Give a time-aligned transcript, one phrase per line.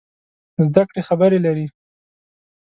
[0.65, 1.65] زده کړې خبرې لري.